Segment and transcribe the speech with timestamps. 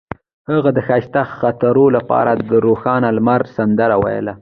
[0.51, 4.33] هغې د ښایسته خاطرو لپاره د روښانه لمر سندره ویله.